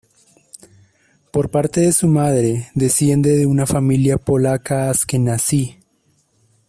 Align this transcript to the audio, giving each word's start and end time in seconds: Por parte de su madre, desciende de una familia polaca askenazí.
Por 1.31 1.51
parte 1.51 1.79
de 1.81 1.91
su 1.91 2.07
madre, 2.07 2.69
desciende 2.73 3.37
de 3.37 3.45
una 3.45 3.67
familia 3.67 4.17
polaca 4.17 4.89
askenazí. 4.89 5.77